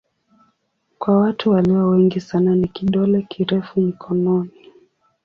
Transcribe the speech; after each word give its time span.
Kwa 0.99 1.17
watu 1.17 1.51
walio 1.51 1.89
wengi 1.89 2.19
sana 2.19 2.55
ni 2.55 2.67
kidole 2.67 3.21
kirefu 3.21 3.81
mkononi. 3.81 4.69